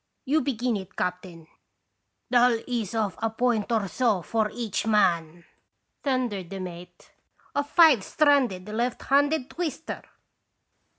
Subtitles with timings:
[0.25, 1.45] You begin it, captain."
[2.31, 5.45] "That'll ease off a point or so for each man,"
[6.01, 7.11] thundered the mate,
[7.53, 10.01] "a five stranded, left handed twister